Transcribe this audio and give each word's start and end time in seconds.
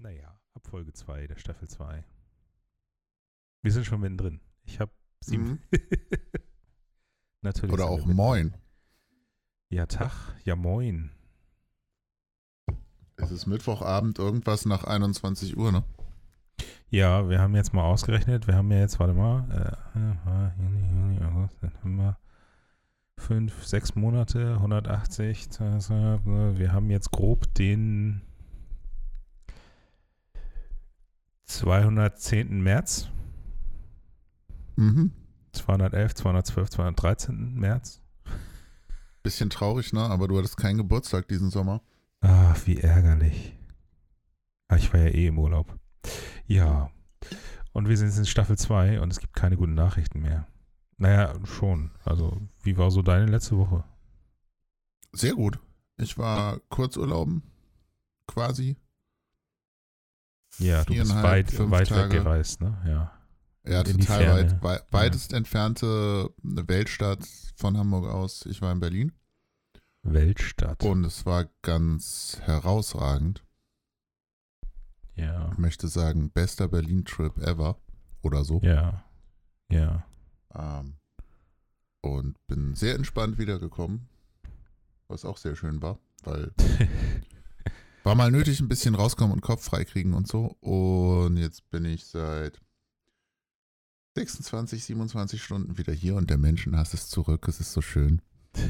Naja, 0.00 0.38
ab 0.54 0.64
Folge 0.66 0.92
2 0.92 1.26
der 1.26 1.36
Staffel 1.38 1.68
2. 1.68 2.04
Wir 3.62 3.72
sind 3.72 3.84
schon 3.84 4.00
mittendrin. 4.00 4.40
Ich 4.62 4.78
habe 4.78 4.92
sieben. 5.20 5.44
Mhm. 5.44 5.58
Natürlich. 7.42 7.72
Oder 7.72 7.86
auch. 7.86 8.06
Moin. 8.06 8.54
Ja, 9.70 9.86
Tag. 9.86 10.12
Ja, 10.44 10.54
moin. 10.54 11.10
Es 13.16 13.32
ist 13.32 13.46
Mittwochabend, 13.46 14.20
irgendwas 14.20 14.66
nach 14.66 14.84
21 14.84 15.56
Uhr, 15.56 15.72
ne? 15.72 15.82
Ja, 16.90 17.28
wir 17.28 17.40
haben 17.40 17.56
jetzt 17.56 17.74
mal 17.74 17.82
ausgerechnet. 17.82 18.46
Wir 18.46 18.54
haben 18.54 18.70
ja 18.70 18.78
jetzt, 18.78 19.00
warte 19.00 19.14
mal, 19.14 19.76
äh, 19.94 20.62
Juni, 20.62 20.88
Juni, 20.88 21.20
August, 21.24 21.58
September. 21.58 22.18
Fünf, 23.16 23.66
sechs 23.66 23.96
Monate, 23.96 24.54
180. 24.54 25.48
das, 25.48 25.90
äh, 25.90 26.58
Wir 26.58 26.72
haben 26.72 26.88
jetzt 26.88 27.10
grob 27.10 27.52
den 27.54 28.22
210. 31.48 32.62
März. 32.62 33.10
Mhm. 34.76 35.12
211, 35.52 36.14
212, 36.14 36.70
213. 36.70 37.54
März. 37.54 38.00
Bisschen 39.22 39.50
traurig, 39.50 39.92
ne? 39.92 40.02
Aber 40.02 40.28
du 40.28 40.38
hattest 40.38 40.56
keinen 40.56 40.78
Geburtstag 40.78 41.26
diesen 41.28 41.50
Sommer. 41.50 41.82
Ach, 42.20 42.66
wie 42.66 42.78
ärgerlich. 42.78 43.58
Ah, 44.68 44.76
ich 44.76 44.92
war 44.92 45.00
ja 45.00 45.08
eh 45.08 45.26
im 45.26 45.38
Urlaub. 45.38 45.76
Ja. 46.46 46.90
Und 47.72 47.88
wir 47.88 47.96
sind 47.96 48.08
jetzt 48.08 48.18
in 48.18 48.26
Staffel 48.26 48.56
2 48.56 49.00
und 49.00 49.10
es 49.10 49.18
gibt 49.18 49.34
keine 49.34 49.56
guten 49.56 49.74
Nachrichten 49.74 50.20
mehr. 50.20 50.46
Naja, 50.98 51.34
schon. 51.44 51.90
Also, 52.04 52.40
wie 52.62 52.76
war 52.76 52.90
so 52.90 53.02
deine 53.02 53.26
letzte 53.26 53.56
Woche? 53.56 53.84
Sehr 55.12 55.34
gut. 55.34 55.58
Ich 55.96 56.18
war 56.18 56.60
Kurzurlauben, 56.68 57.42
quasi. 58.26 58.76
Ja, 60.58 60.84
du 60.84 60.94
bist 60.94 61.14
weit, 61.14 61.58
weit 61.70 61.88
Tage. 61.88 62.14
weggereist, 62.14 62.60
ne? 62.60 62.76
Ja. 62.86 63.12
Ja, 63.66 63.82
In 63.82 63.98
total 63.98 64.26
weit. 64.32 64.62
Wei 64.62 64.80
weitest 64.90 65.32
entfernte 65.34 66.30
Weltstadt 66.42 67.26
von 67.56 67.76
Hamburg 67.76 68.06
aus. 68.06 68.46
Ich 68.46 68.62
war 68.62 68.72
in 68.72 68.80
Berlin 68.80 69.12
Weltstadt. 70.02 70.82
und 70.84 71.04
es 71.04 71.26
war 71.26 71.46
ganz 71.62 72.38
herausragend. 72.44 73.44
ja. 75.16 75.50
Ich 75.52 75.58
möchte 75.58 75.88
sagen, 75.88 76.30
bester 76.30 76.68
Berlin-Trip 76.68 77.36
ever 77.38 77.78
oder 78.22 78.44
so. 78.44 78.60
Ja. 78.62 79.04
Ja. 79.70 80.04
Ähm, 80.54 80.94
und 82.00 82.36
bin 82.46 82.74
sehr 82.74 82.94
entspannt 82.94 83.38
wiedergekommen, 83.38 84.08
was 85.08 85.24
auch 85.26 85.36
sehr 85.36 85.56
schön 85.56 85.82
war, 85.82 85.98
weil 86.24 86.52
war 88.08 88.14
mal 88.14 88.30
nötig, 88.30 88.58
ein 88.60 88.68
bisschen 88.68 88.94
rauskommen 88.94 89.34
und 89.34 89.42
Kopf 89.42 89.62
freikriegen 89.62 90.14
und 90.14 90.26
so. 90.26 90.56
Und 90.60 91.36
jetzt 91.36 91.68
bin 91.68 91.84
ich 91.84 92.06
seit 92.06 92.58
26, 94.16 94.82
27 94.82 95.42
Stunden 95.42 95.76
wieder 95.76 95.92
hier 95.92 96.16
und 96.16 96.30
der 96.30 96.38
Menschenhass 96.38 96.94
ist 96.94 97.10
zurück. 97.10 97.46
Es 97.48 97.60
ist 97.60 97.74
so 97.74 97.82
schön. 97.82 98.22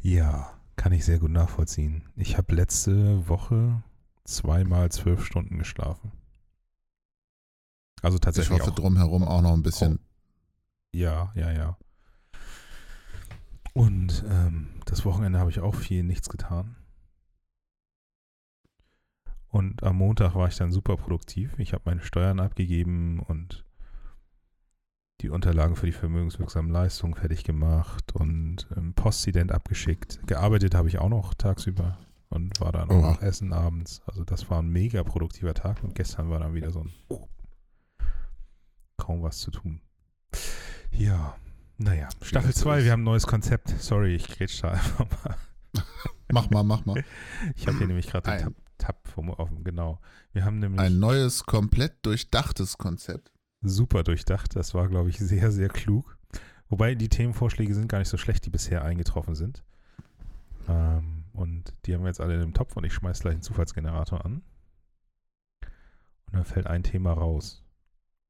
ja, 0.00 0.52
kann 0.74 0.90
ich 0.90 1.04
sehr 1.04 1.20
gut 1.20 1.30
nachvollziehen. 1.30 2.08
Ich 2.16 2.36
habe 2.36 2.56
letzte 2.56 3.28
Woche 3.28 3.84
zweimal 4.24 4.90
zwölf 4.90 5.24
Stunden 5.24 5.58
geschlafen. 5.58 6.10
Also 8.02 8.16
Ich 8.16 8.20
tatsächlich 8.20 8.58
hoffe 8.58 8.72
auch 8.72 8.74
drumherum 8.74 9.22
auch 9.22 9.42
noch 9.42 9.52
ein 9.52 9.62
bisschen. 9.62 10.00
Ja, 10.92 11.30
ja, 11.36 11.52
ja. 11.52 11.78
Und 13.74 14.24
ähm, 14.28 14.70
das 14.86 15.04
Wochenende 15.04 15.38
habe 15.38 15.52
ich 15.52 15.60
auch 15.60 15.76
viel 15.76 16.02
nichts 16.02 16.28
getan. 16.28 16.74
Und 19.50 19.82
am 19.82 19.96
Montag 19.96 20.34
war 20.34 20.48
ich 20.48 20.56
dann 20.56 20.72
super 20.72 20.96
produktiv. 20.96 21.58
Ich 21.58 21.72
habe 21.72 21.82
meine 21.86 22.02
Steuern 22.02 22.40
abgegeben 22.40 23.20
und 23.20 23.64
die 25.20 25.30
Unterlagen 25.30 25.74
für 25.74 25.86
die 25.86 25.92
vermögenswirksamen 25.92 26.70
Leistungen 26.70 27.14
fertig 27.14 27.44
gemacht 27.44 28.14
und 28.14 28.68
ähm, 28.76 28.94
Postident 28.94 29.50
abgeschickt. 29.50 30.20
Gearbeitet 30.26 30.74
habe 30.74 30.88
ich 30.88 30.98
auch 30.98 31.08
noch 31.08 31.34
tagsüber 31.34 31.98
und 32.28 32.60
war 32.60 32.72
dann 32.72 32.90
auch 32.90 32.96
Oha. 32.96 33.10
noch 33.12 33.22
essen 33.22 33.52
abends. 33.52 34.02
Also 34.06 34.22
das 34.24 34.48
war 34.50 34.60
ein 34.60 34.68
mega 34.68 35.02
produktiver 35.02 35.54
Tag 35.54 35.82
und 35.82 35.94
gestern 35.94 36.30
war 36.30 36.38
dann 36.38 36.54
wieder 36.54 36.70
so 36.70 36.80
ein 36.84 36.92
kaum 38.96 39.22
was 39.22 39.38
zu 39.38 39.50
tun. 39.50 39.80
Ja, 40.90 41.36
naja, 41.78 42.08
Staffel 42.22 42.48
das 42.50 42.58
so 42.58 42.64
2, 42.64 42.78
ist. 42.78 42.84
wir 42.84 42.92
haben 42.92 43.00
ein 43.00 43.04
neues 43.04 43.26
Konzept. 43.26 43.68
Sorry, 43.80 44.14
ich 44.14 44.28
grätsch 44.28 44.62
da 44.62 44.70
einfach 44.72 45.06
mal. 45.24 45.36
Mach 46.30 46.50
mal, 46.50 46.62
mach 46.62 46.84
mal. 46.84 47.02
Ich 47.56 47.66
habe 47.66 47.78
hier 47.78 47.86
nämlich 47.86 48.08
gerade 48.08 48.30
den 48.30 48.54
Tab, 48.78 49.06
vom 49.08 49.30
offen, 49.30 49.64
genau. 49.64 50.00
Wir 50.32 50.44
haben 50.44 50.58
nämlich 50.58 50.80
Ein 50.80 50.98
neues, 50.98 51.44
komplett 51.44 52.04
durchdachtes 52.06 52.78
Konzept. 52.78 53.32
super 53.60 54.04
durchdacht. 54.04 54.56
Das 54.56 54.74
war, 54.74 54.88
glaube 54.88 55.10
ich, 55.10 55.18
sehr, 55.18 55.50
sehr 55.50 55.68
klug. 55.68 56.16
Wobei 56.68 56.94
die 56.94 57.08
Themenvorschläge 57.08 57.74
sind 57.74 57.88
gar 57.88 57.98
nicht 57.98 58.08
so 58.08 58.16
schlecht, 58.16 58.44
die 58.46 58.50
bisher 58.50 58.84
eingetroffen 58.84 59.34
sind. 59.34 59.64
Ähm, 60.68 61.24
und 61.32 61.74
die 61.84 61.94
haben 61.94 62.02
wir 62.02 62.08
jetzt 62.08 62.20
alle 62.20 62.34
in 62.34 62.40
dem 62.40 62.54
Topf 62.54 62.76
und 62.76 62.84
ich 62.84 62.92
schmeiß 62.92 63.20
gleich 63.20 63.32
einen 63.32 63.42
Zufallsgenerator 63.42 64.24
an. 64.24 64.42
Und 66.26 66.34
dann 66.34 66.44
fällt 66.44 66.66
ein 66.66 66.82
Thema 66.82 67.12
raus. 67.12 67.64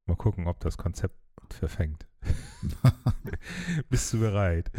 Mal 0.05 0.15
gucken, 0.15 0.47
ob 0.47 0.59
das 0.61 0.77
Konzept 0.77 1.15
verfängt. 1.49 2.07
Bist 3.89 4.13
du 4.13 4.19
bereit? 4.19 4.71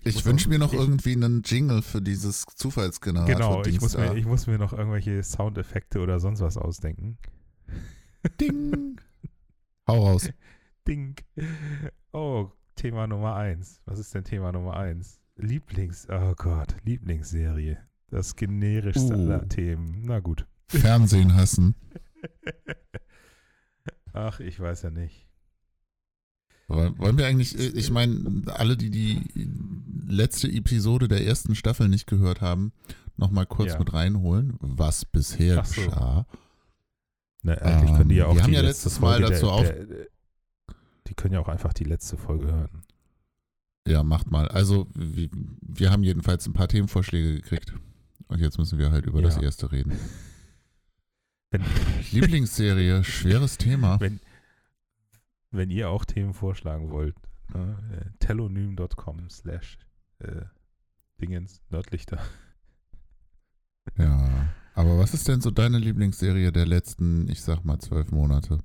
Ich 0.00 0.24
wünsche 0.24 0.48
mir 0.48 0.58
noch 0.58 0.72
ich- 0.72 0.78
irgendwie 0.78 1.12
einen 1.12 1.42
Jingle 1.44 1.82
für 1.82 2.00
dieses 2.02 2.44
Zufallsgenerator. 2.56 3.34
Genau, 3.34 3.64
ich 3.64 3.80
muss, 3.80 3.96
mir, 3.96 4.14
ich 4.16 4.26
muss 4.26 4.46
mir 4.46 4.58
noch 4.58 4.72
irgendwelche 4.72 5.22
Soundeffekte 5.22 6.00
oder 6.00 6.20
sonst 6.20 6.40
was 6.40 6.56
ausdenken. 6.56 7.18
Ding. 8.40 9.00
Hau 9.88 10.06
raus. 10.06 10.28
Ding. 10.86 11.16
Oh, 12.12 12.50
Thema 12.76 13.06
Nummer 13.06 13.34
eins. 13.36 13.80
Was 13.84 13.98
ist 13.98 14.14
denn 14.14 14.24
Thema 14.24 14.52
Nummer 14.52 14.76
eins? 14.76 15.20
Lieblings, 15.36 16.06
oh 16.10 16.34
Gott, 16.36 16.76
Lieblingsserie. 16.84 17.78
Das 18.10 18.36
generischste 18.36 19.14
Uh. 19.14 19.20
aller 19.20 19.48
Themen. 19.48 20.02
Na 20.04 20.20
gut. 20.20 20.46
Fernsehen 20.68 21.34
hassen. 21.34 21.74
Ach, 24.12 24.40
ich 24.40 24.60
weiß 24.60 24.82
ja 24.82 24.90
nicht. 24.90 25.26
Wollen 26.98 27.18
wir 27.18 27.26
eigentlich, 27.26 27.58
äh, 27.58 27.68
ich 27.68 27.90
meine, 27.90 28.42
alle, 28.46 28.76
die 28.76 28.90
die 28.90 29.20
letzte 30.06 30.48
Episode 30.48 31.08
der 31.08 31.26
ersten 31.26 31.54
Staffel 31.54 31.88
nicht 31.88 32.06
gehört 32.06 32.40
haben, 32.40 32.72
nochmal 33.16 33.46
kurz 33.46 33.72
Ja. 33.72 33.78
mit 33.78 33.92
reinholen, 33.92 34.54
was 34.60 35.04
bisher 35.04 35.64
so. 35.64 35.82
geschah. 35.82 36.26
Na, 37.42 37.54
eigentlich 37.54 37.96
können 37.96 38.08
die 38.08 38.16
ja 38.16 38.24
Ähm, 38.24 38.30
auch 38.30 38.34
wir 38.36 38.42
haben 38.42 38.50
die 38.50 38.56
ja 38.56 38.62
letzte 38.62 38.88
letztes 38.88 39.00
Mal 39.00 39.18
Folge 39.20 39.32
dazu 39.34 39.46
der, 39.46 39.54
auf- 39.54 39.66
der, 39.68 39.84
der, 39.86 40.06
Die 41.08 41.14
können 41.14 41.34
ja 41.34 41.40
auch 41.40 41.48
einfach 41.48 41.72
die 41.72 41.84
letzte 41.84 42.16
Folge 42.16 42.46
hören. 42.46 42.82
Ja, 43.86 44.02
macht 44.04 44.30
mal. 44.30 44.46
Also, 44.48 44.86
wir, 44.94 45.28
wir 45.60 45.90
haben 45.90 46.04
jedenfalls 46.04 46.46
ein 46.46 46.52
paar 46.52 46.68
Themenvorschläge 46.68 47.34
gekriegt. 47.34 47.74
Und 48.28 48.38
jetzt 48.40 48.56
müssen 48.58 48.78
wir 48.78 48.92
halt 48.92 49.06
über 49.06 49.20
das 49.22 49.36
Ja. 49.36 49.42
erste 49.42 49.72
reden. 49.72 49.92
Wenn, 51.50 51.62
Lieblingsserie, 52.12 53.04
schweres 53.04 53.58
Thema. 53.58 54.00
wenn, 54.00 54.20
wenn 55.52 55.70
ihr 55.70 55.90
auch 55.90 56.04
Themen 56.04 56.34
vorschlagen 56.34 56.90
wollt, 56.90 57.14
ne, 57.54 57.78
äh, 57.92 58.18
telonym.com 58.18 59.30
slash 59.30 59.78
äh, 60.18 60.42
Dingens, 61.20 61.62
Nördlichter. 61.70 62.18
Ja. 63.98 64.46
Aber 64.74 64.96
was 64.96 65.12
ist 65.12 65.26
denn 65.26 65.40
so 65.40 65.50
deine 65.50 65.78
Lieblingsserie 65.78 66.52
der 66.52 66.66
letzten, 66.66 67.28
ich 67.28 67.42
sag 67.42 67.64
mal, 67.64 67.80
zwölf 67.80 68.12
Monate? 68.12 68.60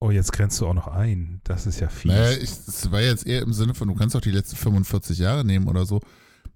Oh, 0.00 0.10
jetzt 0.10 0.32
grenzt 0.32 0.58
du 0.60 0.66
auch 0.66 0.74
noch 0.74 0.88
ein. 0.88 1.42
Das 1.44 1.66
ist 1.66 1.78
ja 1.78 1.88
fies. 1.88 2.10
Naja, 2.10 2.30
es 2.30 2.90
war 2.90 3.02
jetzt 3.02 3.26
eher 3.26 3.42
im 3.42 3.52
Sinne 3.52 3.74
von, 3.74 3.86
du 3.88 3.94
kannst 3.94 4.16
auch 4.16 4.22
die 4.22 4.30
letzten 4.30 4.56
45 4.56 5.18
Jahre 5.18 5.44
nehmen 5.44 5.68
oder 5.68 5.84
so. 5.84 6.00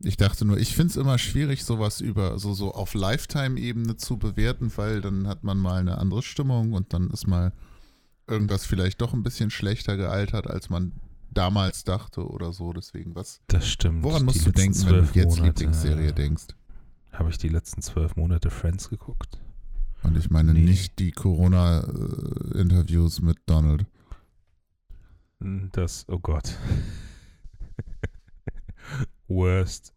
Ich 0.00 0.16
dachte 0.16 0.47
nur, 0.47 0.56
ich 0.56 0.75
finde 0.75 0.92
es 0.92 0.97
immer 0.97 1.19
schwierig, 1.19 1.65
sowas 1.65 2.00
über 2.00 2.38
so, 2.38 2.54
so 2.54 2.72
auf 2.72 2.94
Lifetime-Ebene 2.94 3.98
zu 3.98 4.16
bewerten, 4.16 4.72
weil 4.77 5.03
dann 5.03 5.28
hat 5.28 5.45
man 5.45 5.59
mal 5.59 5.80
eine 5.80 5.98
andere 5.98 6.22
Stimmung 6.22 6.72
und 6.72 6.95
dann 6.95 7.10
ist 7.10 7.27
mal 7.27 7.53
irgendwas 8.26 8.65
vielleicht 8.66 9.00
doch 9.00 9.12
ein 9.12 9.22
bisschen 9.22 9.50
schlechter 9.50 9.97
gealtert, 9.97 10.48
als 10.48 10.68
man 10.71 10.92
damals 11.30 11.84
dachte 11.84 12.26
oder 12.26 12.53
so. 12.53 12.72
Deswegen, 12.72 13.15
was? 13.15 13.41
das 13.48 13.68
stimmt. 13.68 14.03
Woran 14.03 14.24
musst 14.24 14.44
du 14.47 14.50
denken, 14.53 14.84
wenn 14.86 15.06
du 15.06 15.12
jetzt 15.15 15.36
Monate, 15.38 15.42
Lieblingsserie 15.42 16.12
denkst? 16.12 16.47
Habe 17.12 17.30
ich 17.30 17.38
die 17.38 17.48
letzten 17.48 17.80
zwölf 17.82 18.16
Monate 18.16 18.50
Friends 18.50 18.88
geguckt? 18.91 19.38
Und 20.03 20.16
ich 20.18 20.28
meine 20.30 20.53
Nee. 20.53 20.65
nicht 20.65 20.98
die 20.98 21.12
Corona-Interviews 21.12 23.21
mit 23.22 23.38
Donald. 23.47 23.86
Hm, 25.41 25.70
Das, 25.72 26.04
oh 26.09 26.18
Gott. 26.18 26.56
worst 29.28 29.92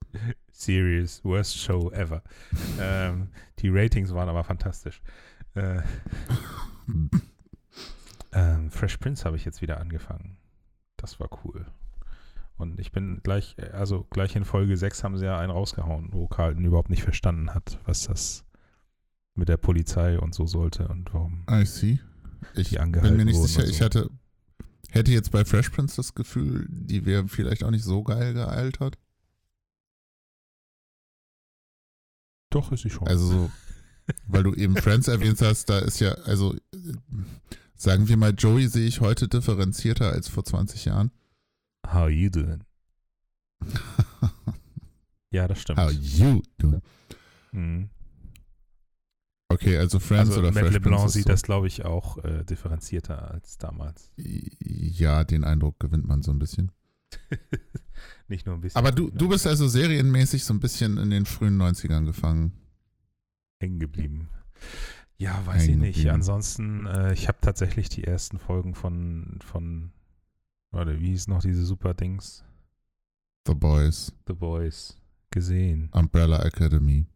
Series, 0.52 1.24
worst 1.24 1.58
Show 1.58 1.92
ever. 1.92 2.22
ähm, 2.80 3.30
die 3.60 3.70
Ratings 3.70 4.14
waren 4.14 4.30
aber 4.30 4.44
fantastisch. 4.44 5.02
Äh, 5.56 5.82
ähm, 8.38 8.70
Fresh 8.70 8.98
Prince 8.98 9.26
habe 9.26 9.36
ich 9.36 9.46
jetzt 9.46 9.62
wieder 9.62 9.80
angefangen. 9.80 10.38
Das 10.96 11.20
war 11.20 11.30
cool. 11.44 11.66
Und 12.58 12.80
ich 12.80 12.92
bin 12.92 13.22
gleich, 13.24 13.56
äh, 13.58 13.70
also 13.70 14.06
gleich 14.12 14.36
in 14.36 14.46
Folge 14.46 14.78
6 14.78 15.04
haben 15.04 15.18
sie 15.18 15.26
ja 15.26 15.40
einen 15.40 15.52
rausgehauen, 15.52 16.10
wo 16.12 16.28
Carlton 16.28 16.64
überhaupt 16.66 16.90
nicht 16.90 17.04
verstanden 17.04 17.54
hat, 17.54 17.80
was 17.86 18.04
das, 18.04 18.46
mit 19.34 19.50
der 19.50 19.58
Polizei 19.58 20.20
und 20.20 20.36
so 20.36 20.46
sollte 20.46 20.88
und 20.88 21.14
warum 21.14 21.46
I 21.50 21.66
see. 21.66 22.00
Ich 22.56 22.70
die 22.70 22.78
bin 22.78 23.18
mir 23.18 23.26
nicht 23.26 23.42
sicher. 23.42 23.64
und 23.64 23.70
Ich 23.70 23.78
so. 23.78 23.86
hatte, 23.86 24.10
hätte 24.90 25.12
jetzt 25.12 25.32
bei 25.32 25.44
Fresh 25.44 25.70
Prince 25.70 25.96
das 25.96 26.14
Gefühl, 26.14 26.68
die 26.70 27.06
wäre 27.06 27.28
vielleicht 27.28 27.64
auch 27.64 27.72
nicht 27.72 27.84
so 27.84 28.04
geil 28.04 28.34
gealtert. 28.34 28.98
Doch, 32.52 32.72
ist 32.72 32.84
sie 32.84 32.90
schon. 32.90 33.08
Also 33.08 33.26
so, 33.26 33.52
weil 34.28 34.44
du 34.44 34.54
eben 34.54 34.76
Friends 34.78 35.08
erwähnt 35.08 35.42
hast, 35.42 35.70
da 35.70 35.80
ist 35.80 36.00
ja, 36.00 36.12
also 36.26 36.56
äh, 36.56 36.94
sagen 37.78 38.08
wir 38.08 38.18
mal, 38.18 38.34
Joey 38.38 38.68
sehe 38.68 38.88
ich 38.88 39.02
heute 39.02 39.28
differenzierter 39.28 40.12
als 40.12 40.28
vor 40.28 40.44
20 40.44 40.86
Jahren. 40.86 41.12
How 41.92 42.10
you 42.10 42.30
doing? 42.30 42.64
Ja, 45.30 45.48
das 45.48 45.62
stimmt. 45.62 45.78
How 45.78 45.92
you 45.92 46.42
doing? 46.58 46.82
Mhm. 47.52 47.90
Okay, 49.50 49.78
also 49.78 50.00
Friends 50.00 50.30
Also 50.30 50.40
oder 50.40 50.52
Matt 50.52 50.64
Fresh 50.64 50.74
LeBlanc 50.76 50.98
Prince 51.02 51.14
sieht 51.14 51.24
so, 51.24 51.30
das, 51.30 51.44
glaube 51.44 51.68
ich, 51.68 51.86
auch 51.86 52.18
äh, 52.24 52.44
differenzierter 52.44 53.32
als 53.32 53.58
damals. 53.58 54.10
Ja, 54.16 55.24
den 55.24 55.44
Eindruck 55.44 55.80
gewinnt 55.80 56.08
man 56.08 56.22
so 56.22 56.32
ein 56.32 56.40
bisschen. 56.40 56.72
Nicht 58.28 58.46
nur 58.46 58.56
ein 58.56 58.62
bisschen. 58.62 58.78
Aber 58.78 58.92
du, 58.92 59.10
du 59.10 59.30
bist 59.30 59.48
also 59.48 59.68
serienmäßig 59.68 60.44
so 60.44 60.54
ein 60.54 60.60
bisschen 60.60 60.98
in 60.98 61.10
den 61.10 61.26
frühen 61.26 61.62
90ern 61.62 62.06
gefangen. 62.06 62.54
hängen 63.60 63.80
geblieben. 63.80 64.30
Ja, 65.18 65.42
weiß 65.46 65.68
ich 65.68 65.76
nicht. 65.76 65.96
geblieben. 65.96 66.16
Ansonsten, 66.16 66.86
äh, 66.86 67.14
ich 67.14 67.28
habe 67.28 67.40
tatsächlich 67.42 67.90
die 67.90 68.04
ersten 68.04 68.38
Folgen 68.38 68.76
von, 68.76 69.40
von, 69.44 69.92
warte, 70.72 71.00
wie 71.00 71.08
hieß 71.08 71.28
noch 71.28 71.42
diese 71.42 71.66
super 71.66 71.94
Dings? 71.94 72.44
The 73.48 73.56
Boys, 73.56 74.14
The 74.28 74.34
Boys 74.34 75.02
gesehen. 75.32 75.90
Umbrella 75.94 76.44
Academy. 76.44 77.08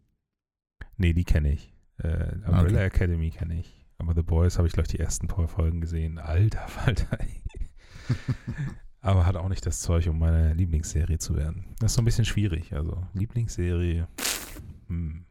Nee, 0.98 1.14
die 1.14 1.24
kenne 1.24 1.52
ich. 1.54 1.74
Äh, 1.98 2.36
Umbrella 2.46 2.66
Okay. 2.80 2.86
Academy 2.86 3.30
kenne 3.30 3.60
ich. 3.60 3.86
Aber 3.98 4.16
The 4.16 4.24
Boys 4.24 4.58
habe 4.58 4.68
ich, 4.68 4.74
glaube 4.74 4.88
ich, 4.88 4.92
die 4.96 5.00
ersten 5.00 5.28
paar 5.28 5.48
Folgen 5.48 5.82
gesehen. 5.82 6.18
Alter 6.18 6.68
Falter. 6.68 7.20
Aber 9.02 9.26
hat 9.26 9.36
auch 9.36 9.50
nicht 9.50 9.66
das 9.66 9.82
Zeug, 9.82 10.08
um 10.08 10.20
meine 10.20 10.54
Lieblingsserie 10.54 11.18
zu 11.18 11.36
werden. 11.36 11.66
Das 11.80 11.92
ist 11.92 11.96
so 11.96 12.02
ein 12.02 12.06
bisschen 12.06 12.26
schwierig. 12.26 12.74
Also, 12.74 13.06
Lieblingsserie. 13.14 14.08
Hm. 14.88 15.26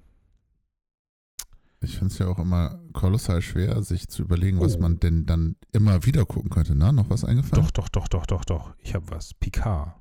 Ich 1.83 1.97
finde 1.97 2.13
es 2.13 2.19
ja 2.19 2.27
auch 2.27 2.39
immer 2.39 2.79
kolossal 2.93 3.41
schwer, 3.41 3.83
sich 3.83 4.09
zu 4.09 4.23
überlegen, 4.23 4.61
was 4.61 4.77
Oh. 4.77 4.81
man 4.81 5.01
denn 5.01 5.25
dann 5.25 5.57
immer 5.73 6.05
wieder 6.05 6.27
gucken 6.27 6.51
könnte. 6.51 6.75
Na, 6.75 6.93
noch 6.93 7.09
was 7.09 7.25
eingefallen? 7.25 7.65
Doch, 7.65 7.71
doch, 7.71 7.89
doch, 7.89 8.07
doch, 8.09 8.27
doch, 8.27 8.45
doch. 8.45 8.75
Ich 8.79 8.95
habe 8.95 9.11
was. 9.11 9.33
Picard. 9.35 9.95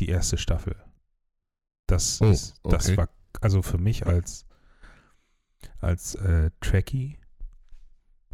Die 0.00 0.08
erste 0.08 0.36
Staffel. 0.36 0.74
Das, 1.86 2.20
Oh, 2.20 2.30
ist, 2.30 2.54
das 2.64 2.86
okay. 2.88 2.96
war, 2.96 3.08
also 3.40 3.62
für 3.62 3.78
mich 3.78 4.06
als, 4.06 4.46
als 5.78 6.14
äh, 6.16 6.50
Trekkie, 6.60 7.18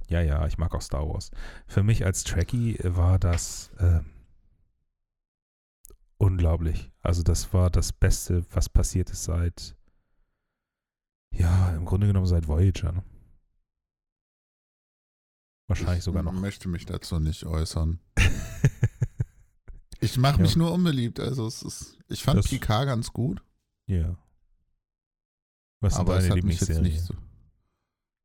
ja, 0.09 0.21
ja, 0.23 0.47
ich 0.47 0.57
mag 0.57 0.75
auch 0.75 0.83
Star 0.83 1.07
Wars. 1.09 1.31
Für 1.67 1.83
mich 1.83 2.05
als 2.07 2.23
Trekkie 2.25 2.79
war 2.83 3.19
das 3.19 3.71
äh, 3.79 4.01
unglaublich. 6.19 6.91
Also 7.01 7.23
das 7.23 7.53
war 7.53 7.71
das 7.71 7.93
Beste, 7.93 8.45
was 8.51 8.69
passiert 8.69 9.11
ist 9.11 9.25
seit, 9.25 9.77
ja, 11.33 11.75
im 11.75 11.85
Grunde 11.85 12.07
genommen 12.07 12.27
seit 12.27 12.49
Voyager. 12.49 12.93
Ne? 12.93 13.05
Wahrscheinlich 15.69 15.99
ich 15.99 16.05
sogar 16.05 16.23
noch. 16.23 16.33
möchte 16.33 16.69
mich 16.69 16.87
dazu 16.87 17.19
nicht 17.19 17.45
äußern. 17.45 18.01
Ich 19.99 20.19
mache 20.19 20.37
Ja. 20.37 20.43
mich 20.43 20.57
nur 20.57 20.73
unbeliebt. 20.73 21.19
Also 21.19 21.47
es 21.47 21.63
ist, 21.63 21.97
ich 22.09 22.23
fand 22.23 22.39
Das- 22.39 22.49
Picard 22.49 22.87
ganz 22.87 23.13
gut, 23.15 23.43
Ja. 23.87 24.17
Was 25.81 25.95
ist 25.95 25.99
aber 25.99 26.15
deine 26.17 26.25
es 26.27 26.31
hat 26.31 26.45
mich 26.45 26.61
jetzt 26.61 26.69
Lieblingsserie? 26.69 26.83
nicht 26.83 27.03
so. 27.03 27.15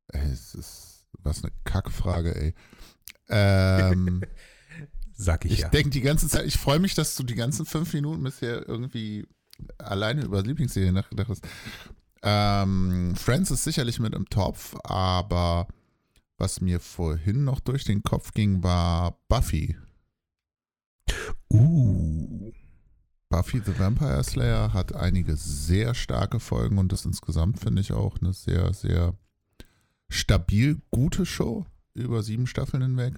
Ey, 0.08 0.30
es 0.30 0.54
ist 0.54 1.06
was 1.18 1.42
eine 1.42 1.52
Kackfrage, 1.64 2.34
ey. 2.36 2.54
Ähm, 3.28 4.22
Sag 5.14 5.46
ich, 5.46 5.52
ich 5.52 5.58
ja. 5.60 5.68
denke 5.70 5.88
die 5.90 6.02
ganze 6.02 6.28
Zeit, 6.28 6.44
ich 6.46 6.58
freue 6.58 6.78
mich, 6.78 6.94
dass 6.94 7.16
du 7.16 7.22
die 7.22 7.34
ganzen 7.36 7.64
fünf 7.64 7.94
Minuten 7.94 8.22
bisher 8.22 8.68
irgendwie 8.68 9.26
alleine 9.78 10.24
über 10.24 10.42
Lieblingsserien 10.42 10.94
nachgedacht 10.94 11.30
hast. 11.30 11.48
Ähm, 12.22 13.14
Friends 13.16 13.50
ist 13.50 13.64
sicherlich 13.64 13.98
mit 13.98 14.14
im 14.14 14.28
Topf, 14.28 14.76
aber 14.84 15.66
was 16.38 16.60
mir 16.60 16.80
vorhin 16.80 17.44
noch 17.44 17.60
durch 17.60 17.84
den 17.84 18.02
Kopf 18.02 18.32
ging, 18.32 18.62
war 18.62 19.18
Buffy. 19.28 19.76
Uh. 21.50 22.52
Buffy 23.28 23.62
the 23.64 23.78
Vampire 23.78 24.22
Slayer 24.22 24.72
hat 24.72 24.94
einige 24.94 25.36
sehr 25.36 25.94
starke 25.94 26.38
Folgen 26.38 26.78
und 26.78 26.92
das 26.92 27.04
insgesamt 27.04 27.58
finde 27.58 27.80
ich 27.80 27.92
auch 27.92 28.18
eine 28.20 28.32
sehr, 28.32 28.72
sehr 28.74 29.16
stabil 30.10 30.80
gute 30.90 31.24
Show 31.24 31.64
über 31.94 32.22
sieben 32.22 32.46
Staffeln 32.46 32.82
hinweg. 32.82 33.14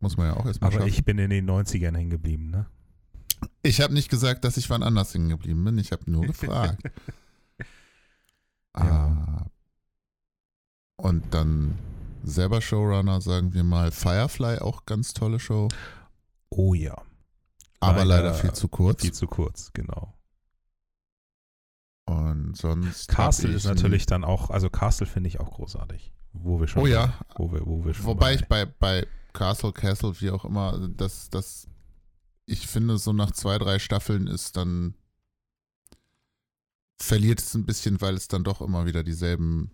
Muss 0.00 0.16
man 0.16 0.26
ja 0.26 0.36
auch 0.36 0.46
erstmal 0.46 0.68
Aber 0.68 0.80
schaffen. 0.80 0.88
ich 0.88 1.04
bin 1.04 1.18
in 1.18 1.30
den 1.30 1.48
90ern 1.48 1.96
hängen 1.96 2.10
geblieben, 2.10 2.50
ne? 2.50 2.66
Ich 3.62 3.80
habe 3.80 3.94
nicht 3.94 4.08
gesagt, 4.08 4.44
dass 4.44 4.56
ich 4.56 4.68
wann 4.68 4.82
anders 4.82 5.14
hängen 5.14 5.28
geblieben 5.28 5.64
bin. 5.64 5.78
Ich 5.78 5.92
habe 5.92 6.10
nur 6.10 6.26
gefragt. 6.26 6.82
ah. 8.76 9.46
Und 10.96 11.34
dann 11.34 11.78
selber 12.22 12.60
Showrunner, 12.60 13.20
sagen 13.20 13.52
wir 13.54 13.64
mal. 13.64 13.90
Firefly, 13.92 14.58
auch 14.58 14.86
ganz 14.86 15.12
tolle 15.14 15.38
Show. 15.38 15.68
Oh 16.50 16.74
ja. 16.74 16.96
Aber 17.80 18.04
Leider 18.04 18.24
leider 18.30 18.34
viel 18.34 18.52
zu 18.52 18.68
kurz. 18.68 19.02
Viel 19.02 19.12
zu 19.12 19.26
kurz, 19.26 19.72
genau. 19.72 20.14
Und 22.06 22.56
sonst. 22.56 23.08
Castle 23.08 23.52
ist 23.52 23.64
natürlich 23.64 24.06
dann 24.06 24.24
auch, 24.24 24.50
also 24.50 24.70
Castle 24.70 25.06
finde 25.06 25.28
ich 25.28 25.40
auch 25.40 25.50
großartig. 25.52 26.12
Wo 26.32 26.60
wir 26.60 26.68
schon 26.68 26.82
Oh 26.82 26.86
ja. 26.86 27.14
wo 27.36 27.52
wir, 27.52 27.66
wo 27.66 27.84
wir 27.84 27.94
schon 27.94 28.06
Wobei 28.06 28.26
bei- 28.26 28.34
ich 28.34 28.48
bei, 28.48 28.64
bei 28.66 29.06
Castle, 29.32 29.72
Castle, 29.72 30.18
wie 30.20 30.30
auch 30.30 30.44
immer, 30.44 30.88
das, 30.88 31.30
das, 31.30 31.68
ich 32.46 32.66
finde, 32.66 32.98
so 32.98 33.12
nach 33.12 33.32
zwei, 33.32 33.58
drei 33.58 33.78
Staffeln 33.78 34.26
ist 34.28 34.56
dann, 34.56 34.94
verliert 36.98 37.40
es 37.40 37.54
ein 37.54 37.66
bisschen, 37.66 38.00
weil 38.00 38.14
es 38.14 38.28
dann 38.28 38.44
doch 38.44 38.60
immer 38.60 38.86
wieder 38.86 39.02
dieselben 39.02 39.70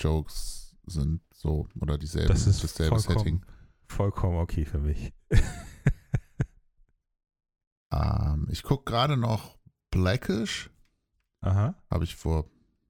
Jokes 0.00 0.76
sind, 0.86 1.20
so, 1.34 1.68
oder 1.80 1.98
dieselben, 1.98 2.28
das 2.28 2.46
ist 2.46 2.62
dasselbe 2.64 2.96
vollkommen, 3.00 3.18
Setting. 3.18 3.46
vollkommen 3.86 4.36
okay 4.38 4.64
für 4.64 4.78
mich. 4.78 5.12
Ähm, 7.92 8.46
ich 8.50 8.62
gucke 8.62 8.84
gerade 8.90 9.16
noch 9.16 9.58
Blackish, 9.90 10.70
Aha. 11.40 11.74
habe 11.90 12.04
ich 12.04 12.14
vor, 12.14 12.48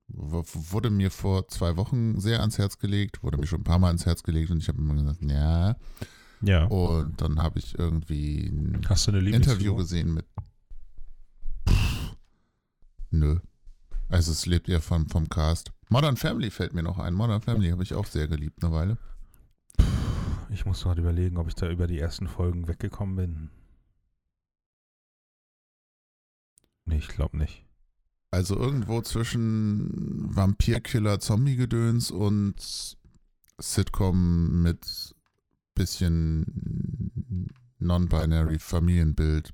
wurde 0.08 0.90
mir 0.90 1.10
vor 1.10 1.48
zwei 1.48 1.76
Wochen 1.76 2.20
sehr 2.20 2.40
ans 2.40 2.58
Herz 2.58 2.78
gelegt, 2.78 3.22
wurde 3.22 3.38
mir 3.38 3.46
schon 3.46 3.60
ein 3.60 3.64
paar 3.64 3.78
Mal 3.78 3.86
ans 3.88 4.04
Herz 4.06 4.22
gelegt 4.22 4.50
und 4.50 4.58
ich 4.58 4.68
habe 4.68 4.78
immer 4.78 4.94
gesagt, 4.94 5.22
ja, 5.22 5.76
Ja. 6.42 6.64
und 6.66 7.20
dann 7.20 7.42
habe 7.42 7.58
ich 7.58 7.78
irgendwie 7.78 8.48
ein 8.48 8.82
Interview 9.32 9.74
gesehen 9.74 10.12
mit. 10.12 10.26
Pff, 11.66 12.16
nö. 13.10 13.38
Also 14.10 14.32
es 14.32 14.44
lebt 14.44 14.68
eher 14.68 14.80
vom, 14.80 15.08
vom 15.08 15.28
Cast. 15.28 15.72
Modern 15.88 16.16
Family 16.16 16.50
fällt 16.50 16.74
mir 16.74 16.82
noch 16.82 16.98
ein. 16.98 17.14
Modern 17.14 17.40
Family 17.40 17.70
habe 17.70 17.84
ich 17.84 17.94
auch 17.94 18.06
sehr 18.06 18.28
geliebt 18.28 18.62
eine 18.62 18.72
Weile. 18.72 18.98
Ich 20.50 20.66
muss 20.66 20.82
gerade 20.82 21.00
überlegen, 21.00 21.36
ob 21.36 21.46
ich 21.46 21.54
da 21.54 21.70
über 21.70 21.86
die 21.86 21.98
ersten 21.98 22.26
Folgen 22.26 22.66
weggekommen 22.66 23.16
bin. 23.16 23.50
Nee, 26.86 26.98
ich 26.98 27.08
glaube 27.08 27.38
nicht. 27.38 27.64
Also 28.32 28.56
irgendwo 28.56 29.00
zwischen 29.02 30.34
Vampirkiller, 30.34 31.20
Zombie-Gedöns 31.20 32.10
und 32.10 32.96
Sitcom 33.58 34.62
mit 34.62 35.14
bisschen 35.74 37.48
non-binary 37.78 38.58
Familienbild. 38.58 39.52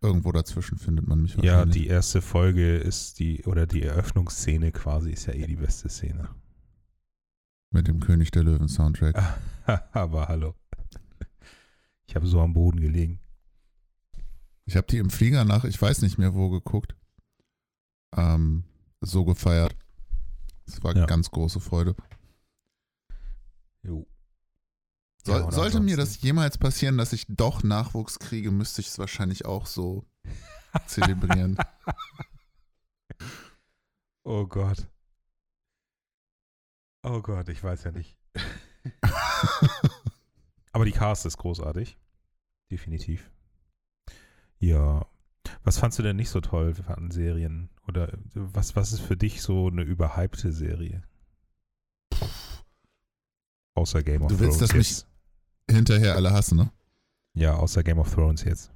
Irgendwo 0.00 0.30
dazwischen 0.30 0.78
findet 0.78 1.06
man 1.08 1.20
mich 1.22 1.34
Ja, 1.36 1.64
die 1.64 1.88
erste 1.88 2.22
Folge 2.22 2.76
ist 2.76 3.18
die, 3.18 3.42
oder 3.44 3.66
die 3.66 3.82
Eröffnungsszene 3.82 4.70
quasi 4.70 5.10
ist 5.10 5.26
ja 5.26 5.34
eh 5.34 5.46
die 5.46 5.56
beste 5.56 5.88
Szene. 5.88 6.28
Mit 7.70 7.88
dem 7.88 7.98
König 8.00 8.30
der 8.30 8.44
Löwen 8.44 8.68
Soundtrack. 8.68 9.16
Aber 9.92 10.28
hallo. 10.28 10.54
Ich 12.06 12.14
habe 12.14 12.26
so 12.26 12.40
am 12.40 12.54
Boden 12.54 12.80
gelegen. 12.80 13.18
Ich 14.64 14.76
habe 14.76 14.86
die 14.86 14.98
im 14.98 15.10
Flieger 15.10 15.44
nach, 15.44 15.64
ich 15.64 15.80
weiß 15.80 16.02
nicht 16.02 16.16
mehr 16.16 16.34
wo 16.34 16.48
geguckt. 16.48 16.94
Ähm, 18.16 18.64
so 19.00 19.24
gefeiert. 19.24 19.76
Es 20.66 20.82
war 20.82 20.96
Ja. 20.96 21.06
ganz 21.06 21.30
große 21.30 21.60
Freude. 21.60 21.94
Jo. 23.82 24.06
Soll, 25.28 25.42
Ja, 25.42 25.50
sollte 25.52 25.80
mir 25.80 25.96
das 25.96 26.20
jemals 26.22 26.56
passieren, 26.56 26.96
dass 26.96 27.12
ich 27.12 27.26
doch 27.28 27.62
Nachwuchs 27.62 28.18
kriege, 28.18 28.50
müsste 28.50 28.80
ich 28.80 28.88
es 28.88 28.98
wahrscheinlich 28.98 29.44
auch 29.44 29.66
so 29.66 30.04
zelebrieren. 30.86 31.58
Oh 34.24 34.46
Gott. 34.46 34.88
Oh 37.02 37.20
Gott, 37.20 37.48
ich 37.48 37.62
weiß 37.62 37.84
ja 37.84 37.92
nicht. 37.92 38.16
Aber 40.72 40.84
die 40.84 40.92
Cast 40.92 41.26
ist 41.26 41.36
großartig. 41.36 41.98
Definitiv. 42.70 43.30
Ja. 44.58 45.06
Was 45.64 45.78
fandst 45.78 45.98
du 45.98 46.02
denn 46.02 46.16
nicht 46.16 46.30
so 46.30 46.40
toll 46.40 46.74
an 46.86 47.10
Serien? 47.10 47.68
Oder 47.86 48.16
was, 48.34 48.76
was 48.76 48.92
ist 48.92 49.00
für 49.00 49.16
dich 49.16 49.42
so 49.42 49.68
eine 49.68 49.82
überhypte 49.82 50.52
Serie? 50.52 51.02
Außer 53.74 54.02
Game 54.02 54.22
of 54.22 54.28
Du 54.28 54.40
willst, 54.40 54.58
Thrones 54.58 54.70
dass 54.70 54.76
mich-. 54.76 55.07
Hinterher 55.70 56.14
alle 56.16 56.32
hassen, 56.32 56.56
ne? 56.56 56.72
Ja, 57.34 57.54
außer 57.56 57.82
Game 57.82 57.98
of 57.98 58.12
Thrones 58.12 58.44
jetzt. 58.44 58.70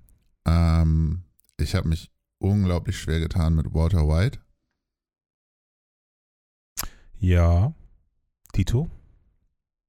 Ähm, 0.47 1.25
ich 1.57 1.75
habe 1.75 1.89
mich 1.89 2.11
unglaublich 2.39 2.99
schwer 2.99 3.21
getan 3.21 3.55
mit 3.55 3.73
Walter 3.73 4.07
White. 4.09 4.39
Ja. 7.19 7.75
Tito? 8.53 8.91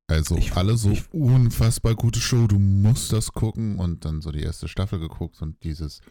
Also 0.08 0.38
Ich- 0.38 0.54
alle 0.56 0.78
so 0.78 0.92
ich- 0.92 1.12
unfassbar 1.14 1.96
gute 1.96 2.20
Show, 2.20 2.48
du 2.48 2.60
musst 2.60 3.12
das 3.14 3.32
gucken 3.34 3.80
und 3.80 4.06
dann 4.06 4.22
so 4.22 4.32
die 4.32 4.44
erste 4.44 4.68
Staffel 4.68 5.00
geguckt 5.00 5.42
und 5.42 5.64
dieses 5.64 6.02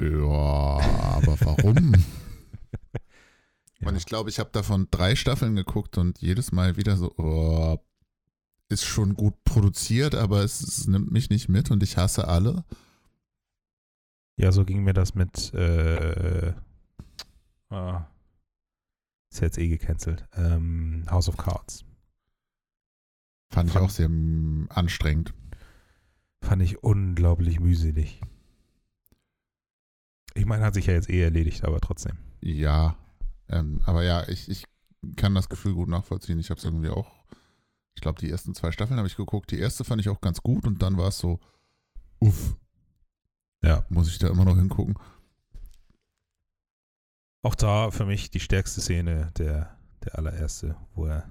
ja, 0.00 0.08
aber 0.18 1.36
warum? 1.40 1.94
Ja. 3.78 3.88
Und 3.88 3.96
ich 3.96 4.06
glaube, 4.06 4.30
ich 4.30 4.38
habe 4.38 4.50
davon 4.52 4.86
drei 4.92 5.16
Staffeln 5.16 5.56
geguckt 5.56 5.98
und 5.98 6.20
jedes 6.20 6.52
Mal 6.52 6.76
wieder 6.76 6.96
so, 6.96 7.12
oh, 7.18 7.78
ist 8.72 8.84
schon 8.84 9.14
gut 9.14 9.34
produziert, 9.44 10.14
aber 10.14 10.42
es, 10.42 10.60
es 10.60 10.86
nimmt 10.88 11.12
mich 11.12 11.30
nicht 11.30 11.48
mit 11.48 11.70
und 11.70 11.82
ich 11.82 11.96
hasse 11.96 12.26
alle. 12.26 12.64
Ja, 14.36 14.50
so 14.50 14.64
ging 14.64 14.82
mir 14.82 14.94
das 14.94 15.14
mit 15.14 15.52
äh, 15.54 16.54
ah, 17.68 18.06
ist 19.30 19.40
jetzt 19.40 19.58
eh 19.58 19.68
gecancelt. 19.68 20.26
Ähm, 20.34 21.04
House 21.10 21.28
of 21.28 21.36
Cards. 21.36 21.84
Fand 23.52 23.68
ich 23.68 23.74
Fand- 23.74 23.86
auch 23.86 23.90
sehr 23.90 24.10
anstrengend. 24.70 25.34
Fand 26.42 26.62
ich 26.62 26.82
unglaublich 26.82 27.60
mühselig. 27.60 28.20
Ich 30.34 30.46
meine, 30.46 30.64
hat 30.64 30.74
sich 30.74 30.86
ja 30.86 30.94
jetzt 30.94 31.10
eh 31.10 31.22
erledigt, 31.22 31.64
aber 31.64 31.80
trotzdem. 31.80 32.16
Ja, 32.40 32.96
ähm, 33.48 33.80
aber 33.84 34.02
ja, 34.02 34.26
ich, 34.28 34.48
ich 34.48 34.64
kann 35.16 35.34
das 35.34 35.48
Gefühl 35.48 35.74
gut 35.74 35.88
nachvollziehen. 35.88 36.38
Ich 36.38 36.50
habe 36.50 36.58
es 36.58 36.64
irgendwie 36.64 36.88
auch, 36.88 37.10
ich 37.94 38.00
glaube, 38.02 38.20
die 38.20 38.30
ersten 38.30 38.54
zwei 38.54 38.72
Staffeln 38.72 38.98
habe 38.98 39.08
ich 39.08 39.16
geguckt. 39.16 39.50
Die 39.50 39.58
erste 39.58 39.84
fand 39.84 40.00
ich 40.00 40.08
auch 40.08 40.20
ganz 40.20 40.42
gut 40.42 40.66
und 40.66 40.82
dann 40.82 40.96
war 40.96 41.08
es 41.08 41.18
so, 41.18 41.40
uff, 42.20 42.56
Ja. 43.62 43.84
muss 43.88 44.08
ich 44.08 44.18
da 44.18 44.28
immer 44.28 44.44
noch 44.44 44.56
hingucken. 44.56 44.94
Auch 47.42 47.54
da 47.54 47.90
für 47.90 48.06
mich 48.06 48.30
die 48.30 48.40
stärkste 48.40 48.80
Szene, 48.80 49.30
der, 49.36 49.76
der 50.04 50.16
allererste, 50.16 50.76
wo 50.94 51.06
er 51.06 51.30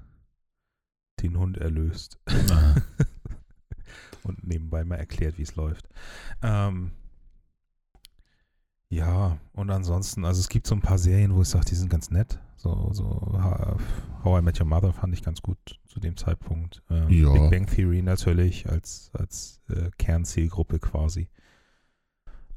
den 1.22 1.38
Hund 1.38 1.58
erlöst. 1.58 2.20
und 4.24 4.44
nebenbei 4.46 4.84
mal 4.84 4.98
erklärt, 4.98 5.38
wie 5.38 5.44
es 5.44 5.56
läuft. 5.56 5.88
Ähm, 6.42 6.92
ja, 8.90 9.40
und 9.54 9.70
ansonsten, 9.70 10.26
also 10.26 10.40
es 10.42 10.50
gibt 10.50 10.68
so 10.68 10.76
ein 10.76 10.82
paar 10.82 10.98
Serien, 10.98 11.34
wo 11.34 11.42
ich 11.42 11.48
sage, 11.48 11.66
die 11.66 11.76
sind 11.76 11.90
ganz 11.90 12.10
nett. 12.12 12.40
So, 12.62 12.90
so 12.94 13.04
How 14.24 14.38
I 14.38 14.42
Met 14.44 14.60
Your 14.60 14.68
Mother 14.68 14.94
fand 14.94 15.16
ich 15.16 15.24
ganz 15.24 15.42
gut 15.42 15.58
zu 15.88 16.00
dem 16.00 16.16
Zeitpunkt. 16.16 16.84
Ähm, 16.92 17.10
Ja. 17.10 17.32
Big 17.32 17.50
Bang 17.50 17.66
Theory 17.66 18.04
natürlich 18.04 18.70
als, 18.70 19.10
als 19.14 19.60
äh, 19.70 19.90
Kernzielgruppe 19.98 20.78
quasi. 20.78 21.28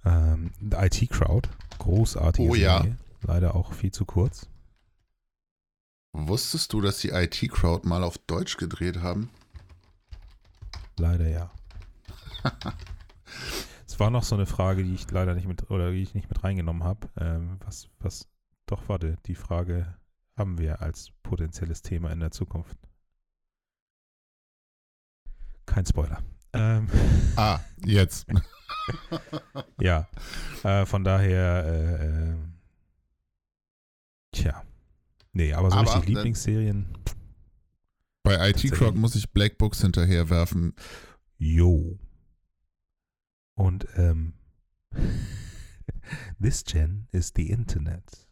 Ähm, 0.04 0.52
IT 0.60 1.08
Crowd, 1.08 1.48
großartige 1.78 2.50
Oh 2.50 2.54
ja. 2.54 2.82
Serie. 2.82 2.98
Leider 3.22 3.54
auch 3.54 3.72
viel 3.72 3.92
zu 3.92 4.04
kurz. 4.04 4.46
Wusstest 6.12 6.74
du, 6.74 6.82
dass 6.82 6.98
die 6.98 7.08
IT-Crowd 7.08 7.88
mal 7.88 8.04
auf 8.04 8.18
Deutsch 8.18 8.58
gedreht 8.58 9.00
haben? 9.00 9.30
Leider 10.98 11.26
ja. 11.26 11.50
es 13.86 13.98
war 13.98 14.10
noch 14.10 14.22
so 14.22 14.34
eine 14.34 14.44
Frage, 14.46 14.84
die 14.84 14.92
ich 14.94 15.10
leider 15.10 15.34
nicht 15.34 15.48
mit 15.48 15.70
oder 15.70 15.90
die 15.90 16.02
ich 16.02 16.14
nicht 16.14 16.28
mit 16.28 16.44
reingenommen 16.44 16.84
habe. 16.84 17.08
Ähm, 17.18 17.58
was, 17.64 17.88
was, 17.98 18.28
doch, 18.66 18.88
warte, 18.88 19.18
die 19.26 19.34
Frage 19.34 19.96
haben 20.36 20.58
wir 20.58 20.80
als 20.82 21.10
potenzielles 21.22 21.82
Thema 21.82 22.10
in 22.10 22.20
der 22.20 22.30
Zukunft. 22.30 22.78
Kein 25.66 25.86
Spoiler. 25.86 26.22
Ähm, 26.52 26.88
Ah, 27.36 27.60
jetzt. 27.84 28.26
ja, 29.80 30.08
äh, 30.62 30.86
von 30.86 31.02
daher, 31.04 31.64
äh, 31.66 32.06
äh, 32.32 32.36
tja. 34.32 34.62
Nee, 35.32 35.52
aber 35.52 35.70
so 35.70 35.76
Aber 35.78 35.94
richtig 35.96 36.14
Lieblingsserien, 36.14 36.96
Bei 38.22 38.34
IT-Crowd 38.50 38.68
Tatsächlich. 38.70 38.94
muss 39.00 39.14
ich 39.16 39.32
Black 39.32 39.58
Books 39.58 39.80
hinterher 39.80 40.30
werfen. 40.30 40.74
yo. 41.38 41.98
Und, 43.54 43.86
ähm, 43.96 44.34
this 46.40 46.64
gen 46.64 47.08
is 47.10 47.32
the 47.34 47.50
Internet. 47.50 48.23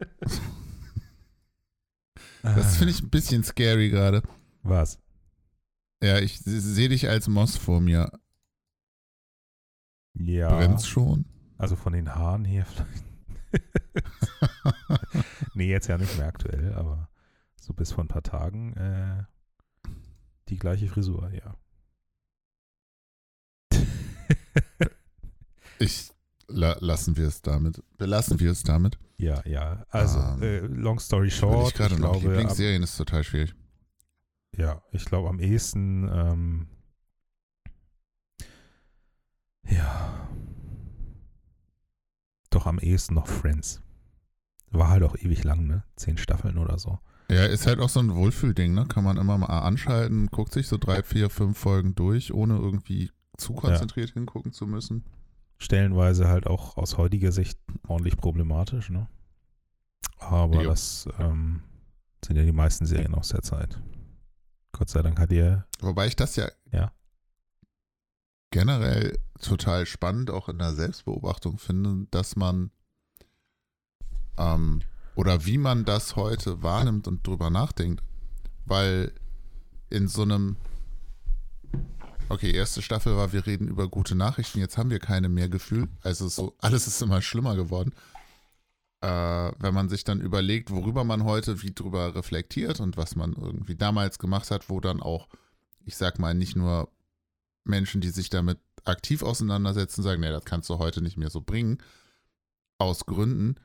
Das 2.43 2.79
finde 2.79 2.93
ich 2.93 3.03
ein 3.03 3.11
bisschen 3.11 3.45
scary 3.45 3.91
gerade. 3.91 4.23
Was? 4.63 4.99
Ja, 6.03 6.19
ich 6.19 6.39
sehe 6.39 6.89
dich 6.89 7.07
als 7.09 7.29
Moss 7.29 7.59
vor 7.59 7.83
mir. 7.83 8.11
Ja. 10.15 10.57
Brennt's 10.57 10.87
schon? 10.87 11.27
Also 11.59 11.77
von 11.77 11.93
den 11.93 12.15
Haaren 12.15 12.47
hier 12.47 12.65
vielleicht. 12.65 13.05
nee, 15.55 15.69
jetzt 15.71 15.87
ja 15.89 15.99
nicht 15.99 16.17
mehr 16.17 16.27
aktuell, 16.27 16.75
aber 16.75 17.09
so 17.57 17.73
bis 17.73 17.93
vor 17.93 18.05
ein 18.05 18.09
paar 18.09 18.23
Tagen 18.23 18.75
äh, 18.77 19.25
die 20.49 20.59
gleiche 20.59 20.89
Frisur, 20.89 21.31
ja. 21.33 21.57
Ich 25.79 26.11
la, 26.49 26.77
lassen 26.81 27.17
wir 27.17 27.27
es 27.29 27.41
damit. 27.43 27.83
Belassen 27.97 28.39
wir 28.39 28.51
es 28.51 28.63
damit. 28.63 28.99
ja, 29.17 29.43
ja. 29.47 29.87
Also, 29.91 30.19
Ähm, 30.19 30.43
äh, 30.43 30.59
long 30.61 30.99
story 31.01 31.31
short, 31.31 31.69
ich 31.69 31.75
gerade 31.75 31.95
ich 31.95 32.01
noch 32.01 32.13
glaube, 32.13 32.29
Lieblingsserien 32.29 32.83
ist 32.83 32.97
total 32.97 33.25
schwierig. 33.25 33.55
ja, 34.57 34.83
ich 34.93 35.05
glaube 35.07 35.29
am 35.31 35.39
ehesten, 35.41 36.09
ähm, 36.13 36.67
ja, 39.65 40.29
doch 42.51 42.67
am 42.67 42.79
ehesten 42.79 43.15
noch 43.15 43.27
Friends. 43.29 43.81
War 44.71 44.89
halt 44.89 45.03
auch 45.03 45.17
ewig 45.17 45.43
lang, 45.45 45.67
ne? 45.67 45.83
Zehn 45.97 46.17
Staffeln 46.17 46.59
oder 46.59 46.79
so. 46.79 46.99
Ja, 47.29 47.45
ist 47.47 47.67
halt 47.67 47.79
auch 47.81 47.89
so 47.89 48.01
ein 48.01 48.15
Wohlfühlding, 48.15 48.75
ne? 48.75 48.87
Kann 48.87 49.05
man 49.05 49.17
immer 49.17 49.39
mal 49.39 49.47
anschalten, 49.61 50.29
guckt 50.29 50.53
sich 50.53 50.67
so 50.69 50.79
drei, 50.79 51.03
vier, 51.03 51.31
fünf 51.31 51.59
Folgen 51.59 51.95
durch, 51.95 52.33
ohne 52.33 52.57
irgendwie 52.57 53.11
zu 53.37 53.55
konzentriert 53.55 54.11
hingucken 54.11 54.53
zu 54.53 54.67
müssen. 54.67 55.05
stellenweise 55.59 56.29
halt 56.29 56.47
auch 56.47 56.77
aus 56.77 56.97
heutiger 56.99 57.33
Sicht 57.33 57.59
ordentlich 57.87 58.17
problematisch, 58.17 58.91
ne? 58.91 59.09
Aber 60.19 60.63
Jo. 60.63 60.71
das 60.71 61.09
ähm, 61.19 61.63
sind 62.25 62.37
ja 62.37 62.43
die 62.45 62.53
meisten 62.53 62.85
Serien 62.87 63.15
aus 63.15 63.29
der 63.29 63.43
Zeit. 63.43 63.81
Gott 64.73 64.89
sei 64.89 65.03
Dank 65.03 65.19
hat 65.19 65.33
ihr, 65.33 65.67
Wobei 65.81 66.07
ich 66.07 66.17
das 66.17 66.37
ja, 66.37 66.49
Ja. 66.73 66.93
generell 68.51 69.19
total 69.41 69.87
spannend 69.87 70.31
auch 70.31 70.49
in 70.49 70.59
der 70.59 70.75
Selbstbeobachtung 70.75 71.59
finde, 71.59 72.07
dass 72.11 72.37
man 72.37 72.71
ähm, 74.41 74.81
oder 75.15 75.45
wie 75.47 75.59
man 75.59 75.85
das 75.85 76.17
heute 76.17 76.63
wahrnimmt 76.63 77.07
und 77.07 77.27
drüber 77.27 77.51
nachdenkt. 77.51 78.03
Weil 78.65 79.13
in 79.91 80.09
so 80.09 80.23
einem 80.23 80.57
Okay, 82.31 82.53
erste 82.53 82.81
Staffel 82.81 83.17
war, 83.17 83.33
wir 83.33 83.45
reden 83.45 83.67
über 83.67 83.89
gute 83.89 84.15
Nachrichten, 84.15 84.61
jetzt 84.61 84.79
haben 84.79 84.91
wir 84.91 85.01
keine 85.01 85.29
mehr 85.29 85.49
Gefühl. 85.49 85.89
Also 86.03 86.29
so, 86.29 86.55
alles 86.59 86.87
ist 86.87 87.03
immer 87.03 87.23
schlimmer 87.23 87.57
geworden. 87.57 87.93
Äh, 89.01 89.09
wenn 89.59 89.75
man 89.75 89.89
sich 89.89 90.05
dann 90.05 90.21
überlegt, 90.21 90.71
worüber 90.71 91.03
man 91.03 91.25
heute 91.25 91.61
wie 91.63 91.73
drüber 91.73 92.15
reflektiert 92.15 92.79
und 92.79 92.97
was 92.97 93.17
man 93.17 93.33
irgendwie 93.33 93.75
damals 93.75 94.21
gemacht 94.21 94.53
hat, 94.53 94.71
wo 94.71 94.79
dann 94.79 95.03
auch, 95.03 95.27
ich 95.85 95.97
sag 95.97 96.21
mal, 96.21 96.33
nicht 96.33 96.55
nur 96.55 96.89
Menschen, 97.65 98.01
die 98.01 98.11
sich 98.11 98.31
damit 98.31 98.61
aktiv 98.85 99.25
auseinandersetzen, 99.25 100.05
sagen, 100.05 100.21
nee, 100.21 100.31
das 100.31 100.45
kannst 100.45 100.71
du 100.71 100.79
heute 100.79 101.03
nicht 101.03 101.17
mehr 101.17 101.31
so 101.31 101.41
bringen, 101.41 101.79
aus 102.79 103.07
Gründen. 103.07 103.57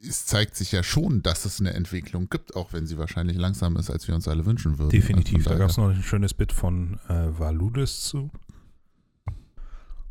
Es 0.00 0.26
zeigt 0.26 0.54
sich 0.54 0.70
ja 0.72 0.82
schon, 0.84 1.22
dass 1.22 1.44
es 1.44 1.58
eine 1.60 1.74
Entwicklung 1.74 2.28
gibt, 2.28 2.54
auch 2.54 2.72
wenn 2.72 2.86
sie 2.86 2.98
wahrscheinlich 2.98 3.36
langsamer 3.36 3.80
ist, 3.80 3.90
als 3.90 4.06
wir 4.06 4.14
uns 4.14 4.28
alle 4.28 4.46
wünschen 4.46 4.78
würden. 4.78 4.90
definitiv, 4.90 5.38
Also 5.38 5.50
da 5.50 5.56
gab 5.58 5.70
es 5.70 5.76
noch 5.76 5.88
ein 5.90 6.02
schönes 6.02 6.34
Bit 6.34 6.52
von 6.52 7.00
äh, 7.08 7.36
Valudes 7.38 8.02
zu. 8.02 8.30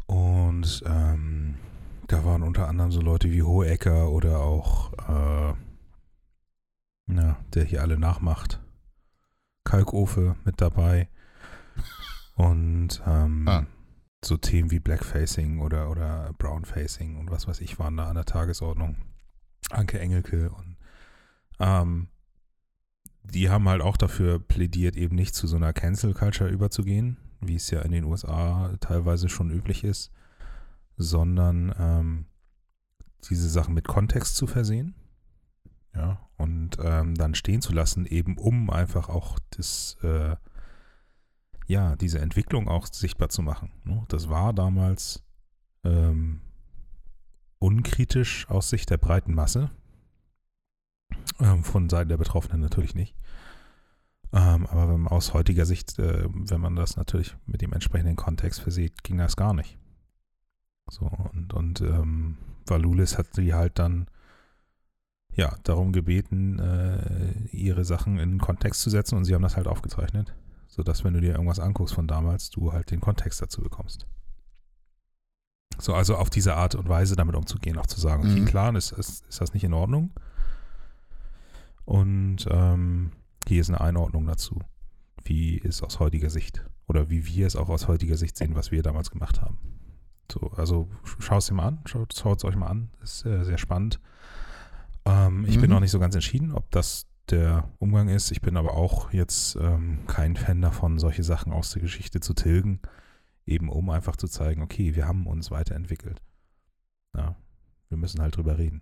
Und 0.07 0.83
ähm, 0.85 1.55
da 2.07 2.23
waren 2.25 2.43
unter 2.43 2.67
anderem 2.67 2.91
so 2.91 3.01
Leute 3.01 3.31
wie 3.31 3.43
Hohecker 3.43 4.09
oder 4.09 4.39
auch, 4.39 4.93
äh, 4.93 5.53
na, 7.07 7.37
der 7.53 7.63
hier 7.65 7.81
alle 7.81 7.97
nachmacht. 7.97 8.59
Kalkofe 9.63 10.35
mit 10.45 10.61
dabei. 10.61 11.09
Und 12.35 13.01
ähm, 13.05 13.47
Ah. 13.47 13.65
so 14.23 14.37
Themen 14.37 14.71
wie 14.71 14.79
Blackfacing 14.79 15.59
oder, 15.59 15.89
oder 15.89 16.33
Brownfacing 16.37 17.17
und 17.17 17.31
was 17.31 17.47
weiß 17.47 17.61
ich 17.61 17.79
waren 17.79 17.97
da 17.97 18.07
an 18.07 18.15
der 18.15 18.25
Tagesordnung. 18.25 18.95
Anke 19.71 19.99
Engelke 19.99 20.49
und 20.49 20.77
ähm, 21.59 22.07
die 23.23 23.49
haben 23.49 23.67
halt 23.67 23.81
auch 23.81 23.97
dafür 23.97 24.39
plädiert, 24.39 24.95
eben 24.95 25.15
nicht 25.15 25.35
zu 25.35 25.47
so 25.47 25.57
einer 25.57 25.73
Cancel 25.73 26.13
Culture 26.13 26.49
überzugehen, 26.49 27.17
wie 27.41 27.55
es 27.55 27.69
ja 27.69 27.81
in 27.81 27.91
den 27.91 28.05
USA 28.05 28.75
teilweise 28.79 29.29
schon 29.29 29.51
üblich 29.51 29.83
ist, 29.83 30.11
sondern 30.95 31.73
ähm, 31.77 32.25
diese 33.29 33.49
Sachen 33.49 33.73
mit 33.73 33.87
Kontext 33.87 34.35
zu 34.35 34.47
versehen. 34.47 34.95
Ja, 35.95 36.19
und 36.37 36.77
ähm, 36.79 37.15
dann 37.15 37.33
stehen 37.33 37.61
zu 37.61 37.73
lassen, 37.73 38.05
eben 38.05 38.37
um 38.37 38.69
einfach 38.69 39.09
auch 39.09 39.39
das, 39.49 39.97
äh, 40.03 40.35
ja, 41.65 41.95
diese 41.95 42.19
Entwicklung 42.19 42.67
auch 42.67 42.85
sichtbar 42.85 43.29
zu 43.29 43.41
machen. 43.41 43.71
Ne? 43.83 44.03
Das 44.07 44.29
war 44.29 44.53
damals 44.53 45.23
ähm, 45.83 46.41
unkritisch 47.59 48.49
aus 48.49 48.69
Sicht 48.69 48.89
der 48.89 48.97
breiten 48.97 49.33
Masse. 49.33 49.71
Ähm, 51.39 51.63
von 51.63 51.89
Seiten 51.89 52.09
der 52.09 52.17
Betroffenen 52.17 52.61
natürlich 52.61 52.95
nicht. 52.95 53.15
Ähm, 54.33 54.65
aber 54.67 54.89
wenn 54.89 55.01
man 55.01 55.13
aus 55.13 55.33
heutiger 55.33 55.65
Sicht, 55.65 55.97
äh, 55.99 56.25
wenn 56.27 56.61
man 56.61 56.75
das 56.75 56.97
natürlich 56.97 57.35
mit 57.45 57.61
dem 57.61 57.73
entsprechenden 57.73 58.15
Kontext 58.15 58.59
versieht, 58.59 59.03
ging 59.03 59.17
das 59.17 59.35
gar 59.35 59.53
nicht. 59.53 59.77
So, 60.89 61.05
und, 61.33 61.53
und 61.53 61.81
ähm, 61.81 62.37
Valulis 62.65 63.17
hat 63.17 63.37
die 63.37 63.53
halt 63.53 63.79
dann 63.79 64.07
ja 65.33 65.55
darum 65.63 65.93
gebeten, 65.93 66.59
äh, 66.59 67.55
ihre 67.55 67.85
Sachen 67.85 68.19
in 68.19 68.39
Kontext 68.39 68.81
zu 68.81 68.89
setzen 68.89 69.17
und 69.17 69.25
sie 69.25 69.33
haben 69.33 69.41
das 69.43 69.55
halt 69.55 69.67
aufgezeichnet, 69.67 70.33
sodass, 70.67 71.03
wenn 71.03 71.13
du 71.13 71.21
dir 71.21 71.33
irgendwas 71.33 71.59
anguckst 71.59 71.95
von 71.95 72.07
damals, 72.07 72.49
du 72.49 72.73
halt 72.73 72.91
den 72.91 72.99
Kontext 72.99 73.41
dazu 73.41 73.61
bekommst. 73.61 74.07
So, 75.79 75.93
also 75.93 76.15
auf 76.15 76.29
diese 76.29 76.55
Art 76.55 76.75
und 76.75 76.89
Weise 76.89 77.15
damit 77.15 77.35
umzugehen, 77.35 77.77
auch 77.77 77.85
zu 77.85 77.99
sagen, 77.99 78.23
okay, 78.29 78.41
Mhm. 78.41 78.45
klar, 78.45 78.75
ist, 78.75 78.91
ist, 78.93 79.25
ist 79.27 79.41
das 79.41 79.53
nicht 79.53 79.63
in 79.63 79.73
Ordnung. 79.73 80.11
Und 81.85 82.45
ähm, 82.49 83.11
hier 83.47 83.61
ist 83.61 83.69
eine 83.69 83.79
Einordnung 83.81 84.25
dazu, 84.25 84.59
wie 85.23 85.59
es 85.63 85.81
aus 85.83 85.99
heutiger 85.99 86.29
Sicht 86.29 86.65
oder 86.87 87.09
wie 87.09 87.25
wir 87.25 87.47
es 87.47 87.55
auch 87.55 87.69
aus 87.69 87.87
heutiger 87.87 88.17
Sicht 88.17 88.35
sehen, 88.37 88.55
was 88.55 88.71
wir 88.71 88.83
damals 88.83 89.09
gemacht 89.11 89.41
haben. 89.41 89.57
So, 90.31 90.51
also 90.57 90.89
schau 91.19 91.37
es 91.37 91.45
dir 91.47 91.53
mal 91.53 91.67
an, 91.67 91.79
schaut 91.85 92.13
es 92.13 92.43
euch 92.43 92.55
mal 92.55 92.67
an, 92.67 92.89
ist 93.01 93.25
äh, 93.25 93.43
sehr 93.45 93.57
spannend. 93.57 93.99
Ähm, 95.05 95.45
ich 95.45 95.55
bin 95.59 95.69
Mhm. 95.69 95.75
noch 95.75 95.79
nicht 95.79 95.91
so 95.91 95.99
ganz 95.99 96.15
entschieden, 96.15 96.51
ob 96.51 96.69
das 96.71 97.05
der 97.29 97.69
Umgang 97.79 98.09
ist. 98.09 98.31
Ich 98.31 98.41
bin 98.41 98.57
aber 98.57 98.73
auch 98.73 99.11
jetzt 99.13 99.55
ähm, 99.57 99.99
kein 100.07 100.35
Fan 100.35 100.61
davon, 100.61 100.97
solche 100.99 101.23
Sachen 101.23 101.53
aus 101.53 101.71
der 101.71 101.81
Geschichte 101.81 102.19
zu 102.19 102.33
tilgen, 102.33 102.79
eben 103.47 103.69
um 103.69 103.89
einfach 103.89 104.15
zu 104.15 104.27
zeigen, 104.27 104.61
okay, 104.61 104.95
wir 104.95 105.07
haben 105.07 105.25
uns 105.25 105.49
weiterentwickelt. 105.49 106.21
Ja, 107.15 107.35
wir 107.89 107.97
müssen 107.97 108.21
halt 108.21 108.35
drüber 108.35 108.57
reden. 108.57 108.81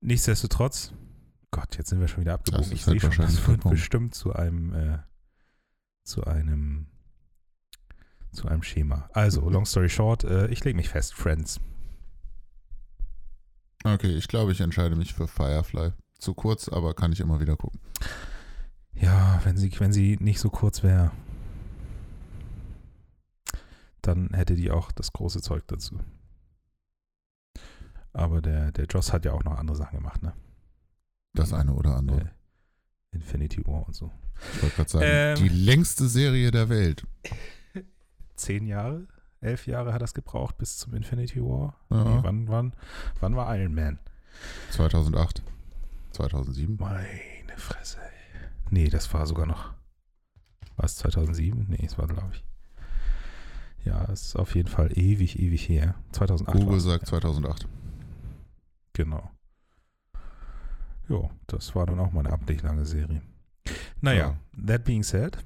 Nichtsdestotrotz, 0.00 0.92
Gott, 1.50 1.76
jetzt 1.78 1.90
sind 1.90 2.00
wir 2.00 2.08
schon 2.08 2.22
wieder 2.22 2.34
abgebogen. 2.34 2.72
Ich 2.72 2.86
halt 2.86 3.00
sehe 3.00 3.12
schon, 3.12 3.24
das 3.26 3.46
wird 3.46 3.62
bestimmt 3.68 4.14
zu 4.14 4.34
einem, 4.34 4.74
äh, 4.74 4.98
zu 6.04 6.24
einem, 6.24 6.88
zu 8.32 8.48
einem 8.48 8.62
Schema. 8.62 9.08
Also, 9.12 9.48
long 9.48 9.64
story 9.64 9.88
short, 9.88 10.24
äh, 10.24 10.48
ich 10.48 10.64
lege 10.64 10.76
mich 10.76 10.88
fest, 10.88 11.14
Friends. 11.14 11.60
Okay, 13.84 14.14
ich 14.14 14.28
glaube, 14.28 14.52
ich 14.52 14.60
entscheide 14.60 14.96
mich 14.96 15.14
für 15.14 15.28
Firefly. 15.28 15.92
Zu 16.18 16.34
kurz, 16.34 16.68
aber 16.68 16.94
kann 16.94 17.12
ich 17.12 17.20
immer 17.20 17.40
wieder 17.40 17.56
gucken. 17.56 17.80
Ja, 18.94 19.40
wenn 19.44 19.56
sie, 19.56 19.70
wenn 19.78 19.92
sie 19.92 20.16
nicht 20.20 20.40
so 20.40 20.48
kurz 20.48 20.82
wäre, 20.82 21.12
dann 24.06 24.30
hätte 24.34 24.54
die 24.54 24.70
auch 24.70 24.92
das 24.92 25.12
große 25.12 25.40
Zeug 25.42 25.64
dazu. 25.66 25.98
Aber 28.12 28.40
der, 28.40 28.70
der 28.72 28.84
Joss 28.86 29.12
hat 29.12 29.24
ja 29.24 29.32
auch 29.32 29.42
noch 29.44 29.56
andere 29.58 29.76
Sachen 29.76 29.98
gemacht, 29.98 30.22
ne? 30.22 30.32
Das 31.34 31.52
eine 31.52 31.74
oder 31.74 31.96
andere. 31.96 32.20
Äh, 32.20 32.28
Infinity 33.16 33.66
War 33.66 33.86
und 33.86 33.94
so. 33.94 34.10
Ich 34.54 34.62
wollte 34.62 34.76
gerade 34.76 34.90
sagen, 34.90 35.04
Ähm. 35.08 35.36
die 35.36 35.48
längste 35.48 36.08
Serie 36.08 36.50
der 36.50 36.68
Welt. 36.68 37.06
Zehn 38.36 38.66
Jahre, 38.66 39.06
elf 39.40 39.66
Jahre 39.66 39.92
hat 39.92 40.02
das 40.02 40.14
gebraucht 40.14 40.58
bis 40.58 40.78
zum 40.78 40.94
Infinity 40.94 41.40
War. 41.40 41.76
Ja. 41.90 42.04
Nee, 42.04 42.18
wann, 42.22 42.48
wann, 42.48 42.74
wann 43.20 43.36
war 43.36 43.56
Iron 43.56 43.74
Man? 43.74 43.98
2008. 44.70 45.42
2007. 46.12 46.76
Meine 46.78 47.06
Fresse. 47.56 47.98
ey. 48.00 48.48
Nee, 48.70 48.88
das 48.88 49.12
war 49.14 49.26
sogar 49.26 49.46
noch. 49.46 49.72
War 50.76 50.84
es 50.84 50.96
2007? 50.96 51.66
Nee, 51.68 51.84
es 51.86 51.98
war, 51.98 52.06
glaube 52.06 52.30
ich. 52.34 52.44
Ja, 54.14 54.20
es 54.20 54.26
ist 54.26 54.36
auf 54.36 54.54
jeden 54.54 54.68
Fall 54.68 54.96
ewig, 54.96 55.40
ewig 55.40 55.68
her. 55.68 55.96
2008. 56.12 56.56
Google 56.56 56.78
sagt 56.78 57.06
2008. 57.08 57.66
Genau. 58.92 59.28
Jo, 61.08 61.32
das 61.48 61.74
war 61.74 61.84
dann 61.84 61.98
auch 61.98 62.12
mal 62.12 62.20
eine 62.20 62.32
amtlich 62.32 62.62
lange 62.62 62.86
Serie. 62.86 63.22
Naja, 64.00 64.36
that 64.66 64.84
being 64.84 65.02
said, 65.02 65.36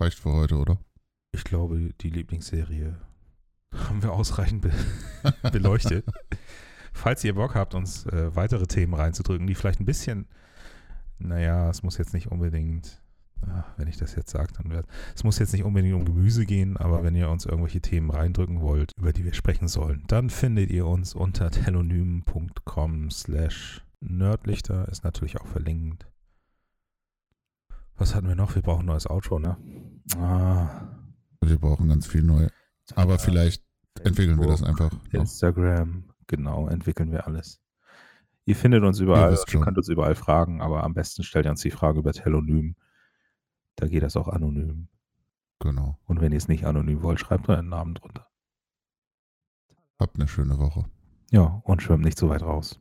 Reicht 0.00 0.18
für 0.18 0.32
heute, 0.32 0.56
oder? 0.56 0.78
ich 1.30 1.44
glaube, 1.44 1.92
die 2.00 2.10
Lieblingsserie 2.10 2.96
haben 3.72 4.02
wir 4.02 4.12
ausreichend 4.12 4.62
be 4.62 4.72
beleuchtet. 5.52 6.04
Falls 6.92 7.22
ihr 7.22 7.34
Bock 7.36 7.54
habt, 7.54 7.74
uns 7.76 8.04
äh, 8.06 8.34
weitere 8.34 8.66
Themen 8.66 8.94
reinzudrücken, 8.94 9.46
die 9.46 9.54
vielleicht 9.54 9.78
ein 9.78 9.86
bisschen, 9.86 10.26
naja, 11.18 11.70
es 11.70 11.84
muss 11.84 11.98
jetzt 11.98 12.14
nicht 12.14 12.32
unbedingt, 12.32 13.00
wenn 13.76 13.88
ich 13.88 13.96
das 13.96 14.14
jetzt 14.14 14.30
sage, 14.30 14.52
dann 14.60 14.70
wird 14.70 14.86
es 15.14 15.24
muss 15.24 15.38
jetzt 15.38 15.52
nicht 15.52 15.64
unbedingt 15.64 15.94
um 15.94 16.04
Gemüse 16.04 16.44
gehen, 16.44 16.76
aber 16.76 17.02
wenn 17.02 17.14
ihr 17.14 17.30
uns 17.30 17.46
irgendwelche 17.46 17.80
Themen 17.80 18.10
reindrücken 18.10 18.60
wollt, 18.60 18.92
über 18.98 19.12
die 19.12 19.24
wir 19.24 19.34
sprechen 19.34 19.68
sollen, 19.68 20.04
dann 20.08 20.30
findet 20.30 20.70
ihr 20.70 20.86
uns 20.86 21.14
unter 21.14 21.50
telonym.com 21.52 23.10
slash 23.10 23.84
nerdlichter, 24.00 24.88
ist 24.88 25.04
natürlich 25.04 25.40
auch 25.40 25.46
verlinkt. 25.46 26.06
Was 27.96 28.14
hatten 28.14 28.28
wir 28.28 28.36
noch? 28.36 28.54
Wir 28.54 28.62
brauchen 28.62 28.82
ein 28.82 28.86
neues 28.86 29.08
Outro, 29.10 29.38
ne? 29.40 29.56
Ah, 30.16 30.88
Wir 31.42 31.58
brauchen 31.58 31.88
ganz 31.88 32.06
viel 32.06 32.22
neu. 32.22 32.48
Aber 32.94 33.18
vielleicht 33.18 33.64
entwickeln 34.04 34.38
wir 34.40 34.46
das 34.46 34.62
einfach. 34.62 34.92
noch. 34.92 35.12
Instagram, 35.12 36.04
genau, 36.26 36.68
entwickeln 36.68 37.10
wir 37.10 37.26
alles. 37.26 37.60
Ihr 38.44 38.56
findet 38.56 38.82
uns 38.84 39.00
überall, 39.00 39.32
ihr 39.32 39.38
schon. 39.48 39.62
könnt 39.62 39.76
uns 39.78 39.88
überall 39.88 40.14
fragen, 40.14 40.62
aber 40.62 40.84
am 40.84 40.94
besten 40.94 41.22
stellt 41.24 41.46
ihr 41.46 41.50
uns 41.50 41.60
die 41.60 41.70
Frage 41.70 41.98
über 41.98 42.12
Telonym. 42.12 42.76
Da 43.78 43.86
geht 43.86 44.02
das 44.02 44.16
auch 44.16 44.26
anonym. 44.26 44.88
Genau. 45.60 46.00
Und 46.06 46.20
wenn 46.20 46.32
ihr 46.32 46.38
es 46.38 46.48
nicht 46.48 46.66
anonym 46.66 47.00
wollt, 47.02 47.20
schreibt 47.20 47.48
euren 47.48 47.68
Namen 47.68 47.94
drunter. 47.94 48.26
Habt 50.00 50.16
eine 50.16 50.26
schöne 50.26 50.58
Woche. 50.58 50.84
Ja, 51.30 51.62
und 51.64 51.80
schwimmt 51.80 52.04
nicht 52.04 52.18
so 52.18 52.28
weit 52.28 52.42
raus. 52.42 52.80